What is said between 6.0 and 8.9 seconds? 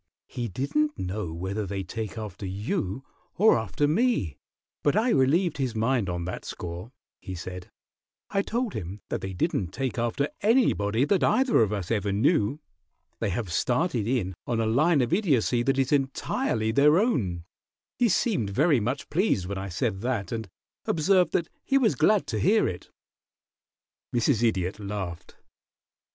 on that score," he said. "I told